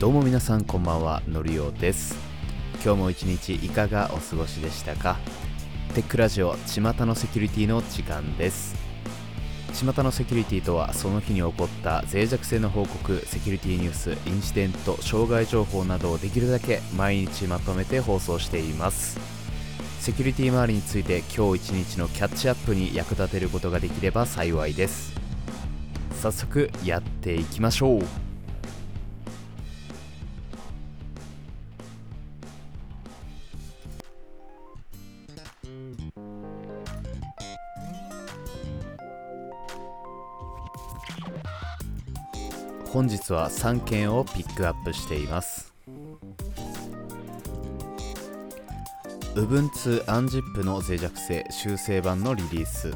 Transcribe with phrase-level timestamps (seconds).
[0.00, 2.16] どうも皆さんこんばんはのりおです。
[2.84, 5.18] 今日も一日いかがお過ごしでしたか？
[5.94, 8.74] テックラジオ巷のセキュリティの時間です。
[9.72, 19.20] 巷のセキュリティとはその日に起こった脆弱性の報告セキュリティニュースインシデント障害情報などをできるだけ毎日まとめて放送しています。
[20.00, 25.14] セキュリティ周りについて今日一日のキャッチアップに役立てることができれば幸いです。
[26.20, 28.23] 早速やっていきましょう。
[42.94, 45.74] 本日は3件をピックアップしています。
[49.34, 52.92] Ubuntu Unzip の脆弱性修正版のリリース。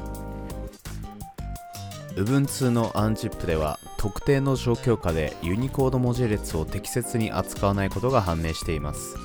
[2.15, 9.17] Ubuntu の Unzip では特定の状況下でユニコード文字列を適切に扱わないことが判明しています。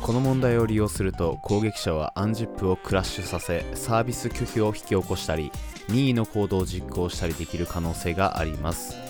[0.00, 5.50] この問題を利用すると攻撃者は Unzip をクラッシュさせサービス拒否を引き起こしたり
[5.88, 9.09] 任意の行動を実行したりできる可能性があります。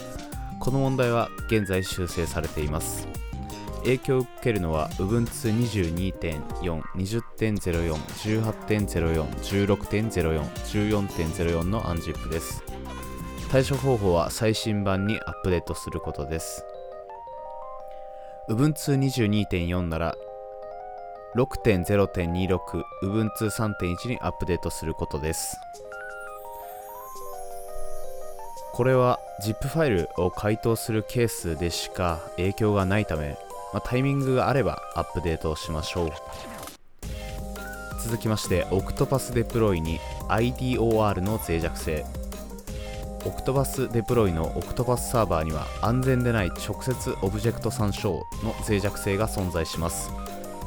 [0.60, 3.08] この問題は現在修正されています。
[3.78, 5.50] 影響を受けるのは Ubuntu
[6.12, 9.26] 22.4、20.04、18.04、
[9.66, 10.44] 16.04、
[11.00, 12.62] 14.04の Unzip です。
[13.50, 16.62] 対処方法は最新版にアップデートすることです。
[18.50, 20.14] Ubuntu 22.4なら
[21.36, 25.56] 6.0.26 Ubuntu 3.1にアップデートすることです。
[28.80, 33.36] これは ZIP ファイルを回答するケースでしか影響がないため、
[33.74, 36.10] まあ、タイミングがあればアップデートしましょう。
[38.02, 42.06] 続きまして Octopus Deploy に IDOR の脆弱性。
[43.18, 50.10] Octopus Deploy の Octopus サーバーには安全でない直接オブジェクト参照の脆弱性が存在します。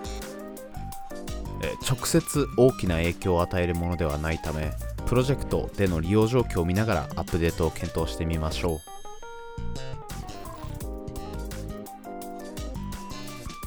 [1.83, 4.72] 直接大きな影響を与えるものではないため
[5.06, 8.81] プロジェクトでの利用状況を見ながらアップデートを検討してみましょう。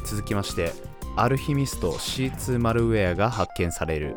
[0.06, 0.72] 続きまして
[1.16, 4.16] アルヒミスト C2 マルウェアが発見される。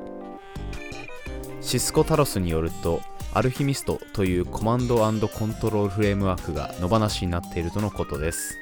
[1.60, 3.00] シスコタロスによると
[3.34, 8.61] アルヒミストというコマンドコントロールフレームワークが野放しになっているとのことです。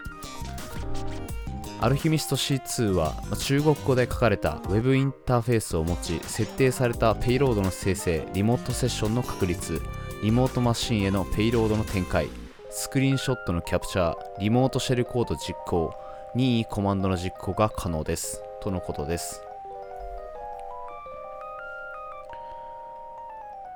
[1.82, 9.80] アルヒミスト C2 は中国語で書かれた Web インターフェースを持ち設定されたペイロードの生成リモートセッションの確立
[10.22, 12.28] リモートマシンへのペイロードの展開
[12.70, 15.94] スクリーンショットのキャプチャーリモートシェルコード実行
[16.34, 18.42] 任意コマンドの実行が可能です。
[18.60, 19.42] とのことです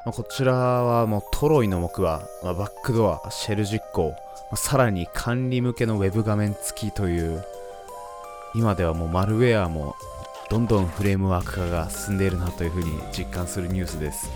[0.04, 4.16] こちらはもうトロイの木馬、まあ、バックドア、シェル実行、ま
[4.52, 7.42] あ、さらに管理向けの Web 画面付きという
[8.54, 9.96] 今ではもうマルウェアも
[10.48, 14.30] どんどんフレームワーク化が進んでいるなというふうに実感するニュースです、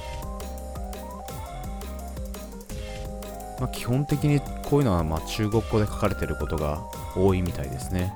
[3.61, 6.83] まあ、基本的にこういうのはま中国語で書かれていることが
[7.17, 8.15] 多いみたいですね。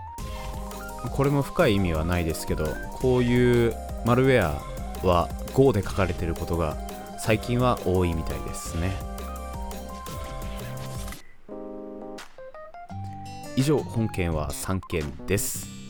[1.10, 3.74] これも深い意味はないですけどこういう
[4.04, 6.76] マルウェアは Go で書かれていることが
[7.19, 8.92] 最近は多いみたいですね。
[13.56, 15.81] 以上本件は3件です。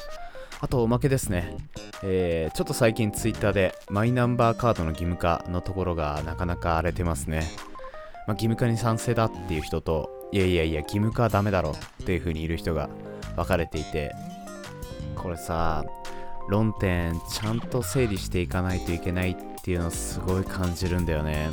[0.62, 1.56] あとおまけですね。
[2.04, 7.42] えー、ちょっと最近ツイッターでマイナンバーカードの義務化のところがなかなか荒れてますね。
[8.28, 12.88] まあ、義務化に賛成だっていう人と、いやいやいや、義務化はダメだろっていう風にいる人が
[13.34, 14.14] 分かれていて、
[15.16, 15.84] これさ、
[16.48, 21.50] 論点ちゃんと整理していかないといけないっていうのをすごい感じるんだよね。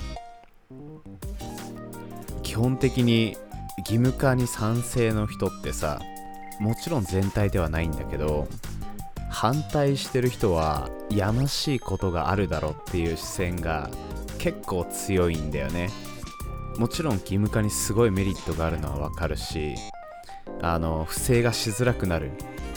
[2.43, 3.37] 基本的に
[3.79, 5.99] 義務化に賛成の人ってさ、
[6.59, 8.47] もちろん全体ではないんだけど、
[9.29, 13.89] 反対してる人はやましいことがあるだろうっていう視線が
[14.37, 15.89] 結構強いんだよね。
[16.77, 19.75] もちろん義務化にすごいメリットがあるのはわかるし
[20.61, 22.31] あの不正がしづらくなる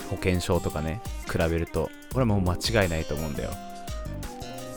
[0.09, 1.01] 保険証とかね
[1.31, 3.51] 比べるとこれはもう間違いないと思うんだよ。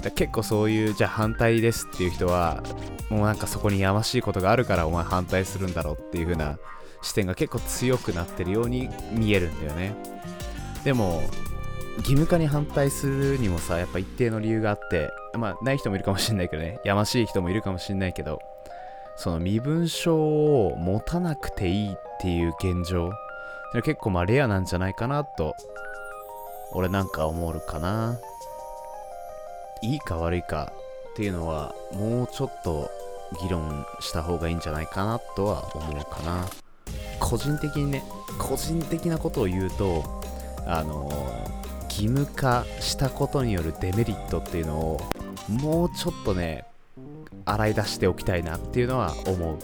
[0.02, 2.62] だ結構そういうじゃあ反対ですっていう人は
[3.10, 6.58] もうなんかそこにやましいことがあるからお前反対するんだろうっていう風な
[7.02, 9.94] 視点が結構強くなってるように見えるんだよね。
[10.84, 11.22] でも
[11.98, 16.78] 義務化に反対するにもさやっぱ一定の理由があってまあない人もいるかもしれないけどね。
[16.84, 18.38] やましい人もいるかもしれないけど
[19.16, 23.10] その身分証を持たなくていいっていう現状。
[23.82, 25.54] 結構まあレアなんじゃないかなと
[26.72, 28.18] 俺なんか思うかな。
[29.82, 30.72] いいか悪いか
[31.10, 32.90] っていうのはもうちょっと
[33.42, 36.46] 議論した方がいいんじゃないかなとは思うかな。
[37.20, 38.02] 個人的にね
[38.38, 40.04] 個人的なことを言うと
[40.66, 41.10] あの
[41.96, 45.00] 義務化したことによるデメリットっていうのを
[45.48, 46.66] もうちょっとね
[47.46, 49.58] 洗い出しておきたいなっていうのは思う。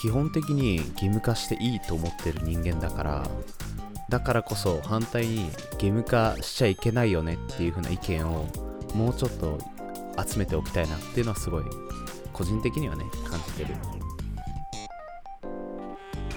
[0.00, 3.28] 基本的に義務化していいと思ってる人間だから
[4.10, 8.46] だからこそ反対に義務化しちゃいけないよねっていう風な意見を
[8.94, 9.58] もうちょっと
[10.24, 11.64] 集めておきたいなっていうのはすごい
[12.32, 13.74] 個人的にはね感じてる。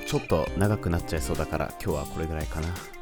[0.07, 2.98] ちょっと長くなっちゃいそうだから今日はこれぐらいかな。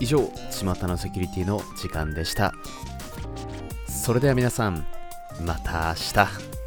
[0.00, 2.52] 以上巷のセキュリティの時間でした。
[3.88, 4.86] それでは皆さん
[5.44, 6.57] また明日。